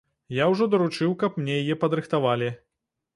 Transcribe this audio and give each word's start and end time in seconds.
Я 0.35 0.45
ўжо 0.53 0.67
даручыў, 0.73 1.13
каб 1.23 1.37
мне 1.41 1.57
яе 1.63 1.75
падрыхтавалі. 1.83 2.49